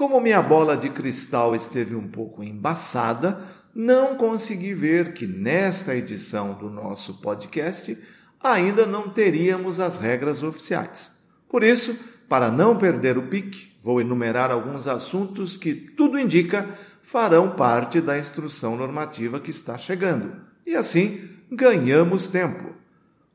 Como 0.00 0.18
minha 0.18 0.40
bola 0.40 0.78
de 0.78 0.88
cristal 0.88 1.54
esteve 1.54 1.94
um 1.94 2.08
pouco 2.08 2.42
embaçada, 2.42 3.38
não 3.74 4.16
consegui 4.16 4.72
ver 4.72 5.12
que 5.12 5.26
nesta 5.26 5.94
edição 5.94 6.54
do 6.54 6.70
nosso 6.70 7.20
podcast 7.20 7.98
ainda 8.42 8.86
não 8.86 9.10
teríamos 9.10 9.78
as 9.78 9.98
regras 9.98 10.42
oficiais. 10.42 11.12
Por 11.46 11.62
isso, 11.62 11.94
para 12.30 12.50
não 12.50 12.78
perder 12.78 13.18
o 13.18 13.26
pique, 13.26 13.76
vou 13.82 14.00
enumerar 14.00 14.50
alguns 14.50 14.86
assuntos 14.86 15.58
que 15.58 15.74
tudo 15.74 16.18
indica 16.18 16.66
farão 17.02 17.50
parte 17.50 18.00
da 18.00 18.18
instrução 18.18 18.78
normativa 18.78 19.38
que 19.38 19.50
está 19.50 19.76
chegando. 19.76 20.32
E 20.66 20.74
assim 20.74 21.28
ganhamos 21.52 22.26
tempo. 22.26 22.74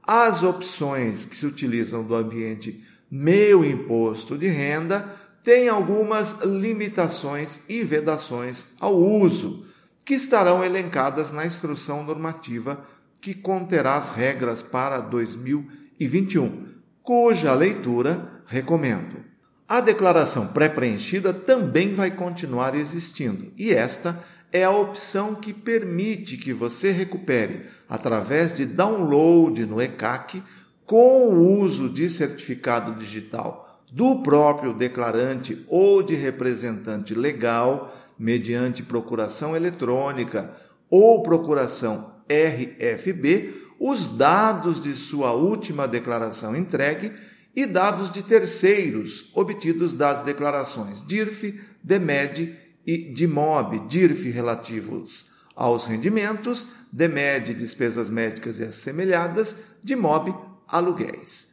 As 0.00 0.44
opções 0.44 1.24
que 1.24 1.36
se 1.36 1.44
utilizam 1.44 2.04
do 2.04 2.14
ambiente 2.14 2.84
Meu 3.10 3.64
Imposto 3.64 4.38
de 4.38 4.46
Renda 4.46 5.12
têm 5.42 5.68
algumas 5.68 6.38
limitações 6.44 7.62
e 7.68 7.82
vedações 7.82 8.68
ao 8.78 8.96
uso, 8.96 9.64
que 10.04 10.14
estarão 10.14 10.62
elencadas 10.62 11.32
na 11.32 11.44
instrução 11.44 12.04
normativa 12.04 12.84
que 13.20 13.34
conterá 13.34 13.96
as 13.96 14.10
regras 14.10 14.62
para 14.62 15.00
2020 15.00 15.87
e 15.98 16.06
21, 16.06 16.64
cuja 17.02 17.54
leitura 17.54 18.42
recomendo. 18.46 19.24
A 19.68 19.80
declaração 19.80 20.46
pré-preenchida 20.48 21.32
também 21.32 21.92
vai 21.92 22.10
continuar 22.10 22.74
existindo, 22.74 23.52
e 23.56 23.72
esta 23.72 24.18
é 24.50 24.64
a 24.64 24.70
opção 24.70 25.34
que 25.34 25.52
permite 25.52 26.36
que 26.36 26.52
você 26.52 26.90
recupere, 26.90 27.66
através 27.88 28.56
de 28.56 28.64
download 28.64 29.66
no 29.66 29.80
ECAC, 29.80 30.42
com 30.86 31.28
o 31.28 31.60
uso 31.60 31.90
de 31.90 32.08
certificado 32.08 32.94
digital 32.94 33.82
do 33.92 34.22
próprio 34.22 34.72
declarante 34.72 35.64
ou 35.68 36.02
de 36.02 36.14
representante 36.14 37.14
legal, 37.14 37.94
mediante 38.18 38.82
procuração 38.82 39.54
eletrônica 39.54 40.50
ou 40.90 41.22
procuração 41.22 42.12
RFB, 42.28 43.54
os 43.78 44.06
dados 44.06 44.80
de 44.80 44.94
sua 44.94 45.32
última 45.32 45.86
declaração 45.86 46.56
entregue 46.56 47.12
e 47.54 47.66
dados 47.66 48.10
de 48.10 48.22
terceiros 48.22 49.30
obtidos 49.34 49.94
das 49.94 50.22
declarações 50.22 51.04
DIRF, 51.04 51.60
DEMED 51.82 52.56
e 52.86 52.98
DIMOB, 53.12 53.86
DIRF 53.88 54.30
relativos 54.30 55.26
aos 55.54 55.86
rendimentos, 55.86 56.66
DEMED 56.92 57.54
despesas 57.54 58.08
médicas 58.08 58.60
e 58.60 58.64
assemelhadas, 58.64 59.56
DIMOB 59.82 60.34
aluguéis. 60.66 61.48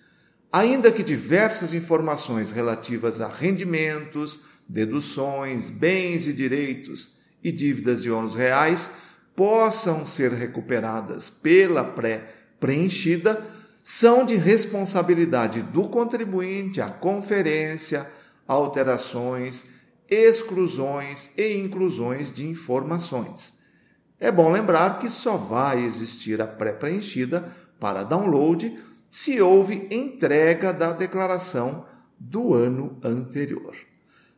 Ainda 0.51 0.91
que 0.91 1.03
diversas 1.03 1.73
informações 1.73 2.51
relativas 2.51 3.19
a 3.19 3.27
rendimentos, 3.27 4.39
deduções, 4.67 5.69
bens 5.69 6.27
e 6.27 6.33
direitos 6.33 7.15
e 7.43 7.51
dívidas 7.51 8.05
e 8.05 8.09
ônus 8.09 8.35
reais 8.35 8.91
possam 9.35 10.06
ser 10.06 10.31
recuperadas 10.31 11.29
pela 11.29 11.84
pré-preenchida 11.84 13.46
são 13.84 14.25
de 14.25 14.35
responsabilidade 14.35 15.62
do 15.62 15.88
contribuinte 15.90 16.81
a 16.81 16.90
conferência, 16.90 18.09
alterações, 18.47 19.66
exclusões 20.09 21.29
e 21.38 21.56
inclusões 21.57 22.31
de 22.31 22.47
informações. 22.47 23.53
É 24.19 24.31
bom 24.31 24.51
lembrar 24.51 25.00
que 25.00 25.09
só 25.09 25.35
vai 25.35 25.84
existir 25.84 26.41
a 26.41 26.47
pré-preenchida 26.47 27.52
para 27.79 28.03
download 28.03 28.79
se 29.12 29.41
houve 29.41 29.88
entrega 29.91 30.73
da 30.73 30.91
declaração 30.91 31.85
do 32.19 32.53
ano 32.53 32.97
anterior. 33.03 33.75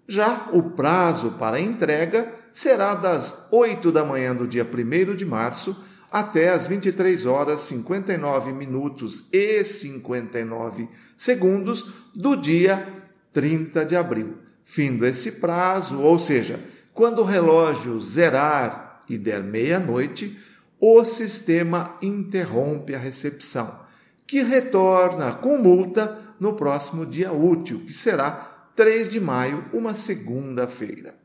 Já 0.08 0.50
o 0.54 0.64
prazo 0.72 1.32
para 1.32 1.60
entrega 1.60 2.34
será 2.54 2.96
das 2.96 3.48
8 3.52 3.92
da 3.92 4.06
manhã 4.06 4.34
do 4.34 4.48
dia 4.48 4.66
1 4.66 5.16
de 5.16 5.26
março 5.26 5.76
até 6.10 6.50
as 6.50 6.66
23 6.66 7.26
horas 7.26 7.60
59 7.62 8.54
minutos 8.54 9.26
e 9.32 9.64
59 9.64 10.88
segundos 11.18 11.86
do 12.16 12.36
dia 12.38 12.88
30 13.34 13.86
de 13.86 13.96
abril. 13.96 14.38
Findo 14.64 15.06
esse 15.06 15.34
prazo, 15.34 16.00
ou 16.00 16.18
seja, 16.18 16.60
quando 16.94 17.20
o 17.20 17.26
relógio 17.26 18.00
zerar 18.00 19.00
e 19.10 19.18
der 19.18 19.44
meia-noite, 19.44 20.38
o 20.80 21.04
sistema 21.04 21.98
interrompe 22.02 22.96
a 22.96 23.00
recepção, 23.00 23.80
que 24.26 24.42
retorna 24.42 25.34
com 25.34 25.58
multa 25.58 26.18
no 26.40 26.54
próximo 26.54 27.06
dia 27.06 27.32
útil, 27.32 27.84
que 27.86 27.94
será 27.94 28.57
3 28.78 29.10
de 29.10 29.20
maio, 29.20 29.66
uma 29.74 29.94
segunda-feira. 29.96 31.18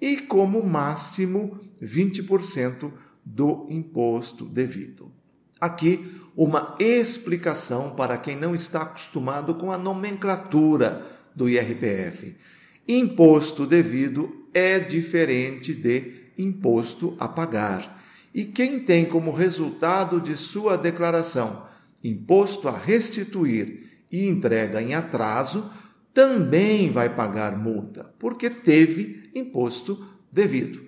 e 0.00 0.18
como 0.18 0.64
máximo 0.64 1.58
20% 1.82 2.92
do 3.24 3.66
imposto 3.68 4.44
devido. 4.44 5.15
Aqui, 5.60 6.10
uma 6.36 6.76
explicação 6.78 7.90
para 7.90 8.18
quem 8.18 8.36
não 8.36 8.54
está 8.54 8.82
acostumado 8.82 9.54
com 9.54 9.72
a 9.72 9.78
nomenclatura 9.78 11.02
do 11.34 11.48
IRPF. 11.48 12.36
Imposto 12.86 13.66
devido 13.66 14.46
é 14.52 14.78
diferente 14.78 15.74
de 15.74 16.14
imposto 16.38 17.16
a 17.18 17.26
pagar. 17.26 18.02
E 18.34 18.44
quem 18.44 18.80
tem 18.80 19.06
como 19.06 19.32
resultado 19.32 20.20
de 20.20 20.36
sua 20.36 20.76
declaração 20.76 21.66
imposto 22.04 22.68
a 22.68 22.76
restituir 22.76 23.84
e 24.10 24.26
entrega 24.28 24.80
em 24.80 24.94
atraso, 24.94 25.70
também 26.14 26.90
vai 26.90 27.14
pagar 27.14 27.58
multa, 27.58 28.14
porque 28.18 28.48
teve 28.48 29.30
imposto 29.34 30.06
devido. 30.30 30.80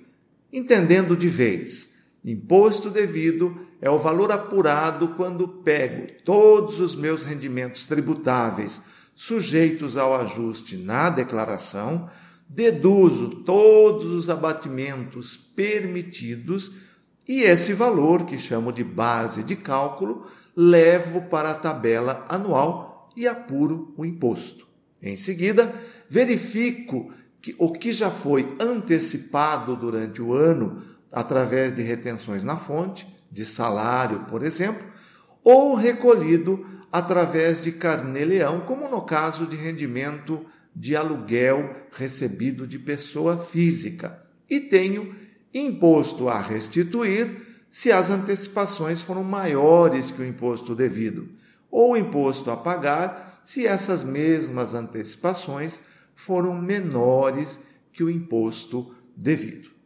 Entendendo 0.52 1.16
de 1.16 1.28
vez, 1.28 1.90
imposto 2.24 2.88
devido 2.88 3.67
é 3.80 3.88
o 3.90 3.98
valor 3.98 4.32
apurado 4.32 5.08
quando 5.08 5.46
pego 5.46 6.06
todos 6.24 6.80
os 6.80 6.94
meus 6.94 7.24
rendimentos 7.24 7.84
tributáveis 7.84 8.80
sujeitos 9.14 9.96
ao 9.96 10.14
ajuste 10.14 10.76
na 10.76 11.10
declaração, 11.10 12.08
deduzo 12.48 13.42
todos 13.44 14.12
os 14.12 14.30
abatimentos 14.30 15.36
permitidos 15.36 16.72
e 17.28 17.42
esse 17.42 17.74
valor, 17.74 18.24
que 18.24 18.38
chamo 18.38 18.72
de 18.72 18.82
base 18.82 19.42
de 19.42 19.54
cálculo, 19.54 20.26
levo 20.56 21.22
para 21.22 21.50
a 21.50 21.54
tabela 21.54 22.24
anual 22.26 23.10
e 23.14 23.28
apuro 23.28 23.92
o 23.98 24.04
imposto. 24.04 24.66
Em 25.02 25.16
seguida, 25.16 25.74
verifico 26.08 27.12
que 27.42 27.54
o 27.58 27.72
que 27.72 27.92
já 27.92 28.10
foi 28.10 28.56
antecipado 28.58 29.76
durante 29.76 30.22
o 30.22 30.32
ano 30.32 30.82
através 31.12 31.74
de 31.74 31.82
retenções 31.82 32.44
na 32.44 32.56
fonte, 32.56 33.06
de 33.30 33.44
salário, 33.44 34.20
por 34.20 34.42
exemplo, 34.42 34.86
ou 35.42 35.74
recolhido 35.74 36.66
através 36.90 37.62
de 37.62 37.72
carnê-leão, 37.72 38.60
como 38.60 38.88
no 38.88 39.02
caso 39.02 39.46
de 39.46 39.56
rendimento 39.56 40.44
de 40.74 40.96
aluguel 40.96 41.74
recebido 41.92 42.66
de 42.66 42.78
pessoa 42.78 43.36
física. 43.36 44.22
E 44.48 44.60
tenho 44.60 45.14
imposto 45.52 46.28
a 46.28 46.40
restituir 46.40 47.42
se 47.70 47.92
as 47.92 48.10
antecipações 48.10 49.02
foram 49.02 49.22
maiores 49.22 50.10
que 50.10 50.22
o 50.22 50.26
imposto 50.26 50.74
devido, 50.74 51.28
ou 51.70 51.96
imposto 51.96 52.50
a 52.50 52.56
pagar 52.56 53.42
se 53.44 53.66
essas 53.66 54.02
mesmas 54.02 54.74
antecipações 54.74 55.78
foram 56.14 56.54
menores 56.54 57.58
que 57.92 58.02
o 58.02 58.10
imposto 58.10 58.94
devido. 59.16 59.77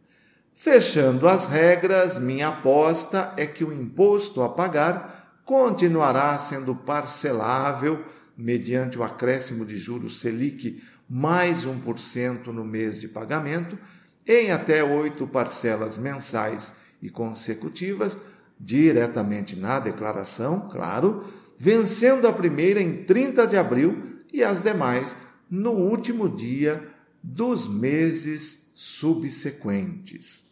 Fechando 0.55 1.27
as 1.29 1.47
regras, 1.47 2.19
minha 2.19 2.49
aposta 2.49 3.33
é 3.37 3.47
que 3.47 3.65
o 3.65 3.73
imposto 3.73 4.43
a 4.43 4.49
pagar 4.49 5.41
continuará 5.45 6.39
sendo 6.39 6.75
parcelável 6.75 8.05
mediante 8.37 8.99
o 8.99 9.03
acréscimo 9.03 9.65
de 9.65 9.77
juros 9.77 10.21
Selic 10.21 10.83
mais 11.09 11.67
1% 11.67 12.47
no 12.47 12.65
mês 12.65 13.01
de 13.01 13.09
pagamento, 13.09 13.79
em 14.27 14.51
até 14.51 14.83
oito 14.83 15.27
parcelas 15.27 15.99
mensais 15.99 16.73
e 17.03 17.11
consecutivas, 17.11 18.17
diretamente 18.59 19.57
na 19.57 19.81
declaração, 19.81 20.69
claro, 20.71 21.25
vencendo 21.59 22.27
a 22.27 22.33
primeira 22.33 22.81
em 22.81 23.05
30 23.05 23.47
de 23.47 23.57
abril 23.57 24.23
e 24.33 24.43
as 24.45 24.61
demais 24.61 25.17
no 25.51 25.73
último 25.73 26.29
dia 26.29 26.89
dos 27.23 27.69
meses 27.69 28.62
subsequentes. 28.83 30.45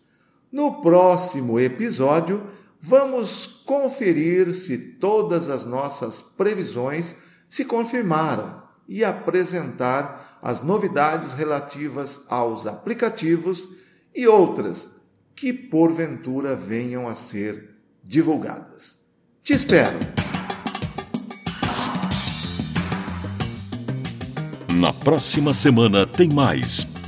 No 0.53 0.81
próximo 0.81 1.59
episódio, 1.59 2.47
vamos 2.81 3.47
conferir 3.67 4.55
se 4.55 4.79
todas 4.79 5.50
as 5.50 5.65
nossas 5.65 6.23
previsões 6.23 7.17
se 7.49 7.65
confirmaram 7.65 8.62
e 8.88 9.05
apresentar 9.05 10.38
as 10.41 10.62
novidades 10.62 11.32
relativas 11.32 12.21
aos 12.29 12.67
aplicativos 12.67 13.69
e 14.15 14.29
outras 14.29 14.88
que 15.35 15.53
porventura 15.53 16.55
venham 16.55 17.09
a 17.09 17.17
ser 17.17 17.71
divulgadas. 18.03 18.97
Te 19.43 19.55
espero! 19.55 19.99
Na 24.73 24.93
próxima 24.93 25.53
semana 25.53 26.06
tem 26.06 26.29
mais 26.29 27.00